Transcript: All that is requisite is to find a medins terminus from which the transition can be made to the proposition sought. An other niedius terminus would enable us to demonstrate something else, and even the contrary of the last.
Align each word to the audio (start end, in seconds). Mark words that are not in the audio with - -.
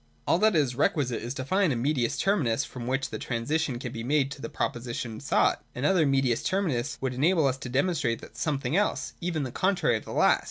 All 0.25 0.39
that 0.39 0.55
is 0.55 0.73
requisite 0.73 1.21
is 1.21 1.35
to 1.35 1.45
find 1.45 1.71
a 1.71 1.75
medins 1.75 2.17
terminus 2.19 2.65
from 2.65 2.87
which 2.87 3.11
the 3.11 3.19
transition 3.19 3.77
can 3.77 3.91
be 3.91 4.03
made 4.03 4.31
to 4.31 4.41
the 4.41 4.49
proposition 4.49 5.19
sought. 5.19 5.63
An 5.75 5.85
other 5.85 6.07
niedius 6.07 6.43
terminus 6.43 6.97
would 7.01 7.13
enable 7.13 7.45
us 7.45 7.57
to 7.57 7.69
demonstrate 7.69 8.25
something 8.35 8.75
else, 8.75 9.11
and 9.19 9.25
even 9.27 9.43
the 9.43 9.51
contrary 9.51 9.97
of 9.97 10.05
the 10.05 10.11
last. 10.13 10.39